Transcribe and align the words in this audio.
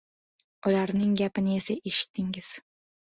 Ularning 0.69 1.13
gapini 1.21 1.53
esa 1.61 1.77
eshitdingiz... 1.93 2.53